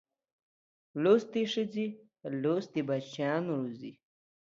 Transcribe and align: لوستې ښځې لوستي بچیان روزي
لوستې 1.01 1.41
ښځې 1.51 1.87
لوستي 2.41 2.81
بچیان 2.87 3.43
روزي 3.55 3.93